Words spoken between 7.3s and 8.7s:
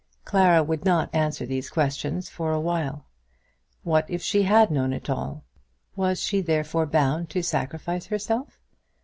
sacrifice herself?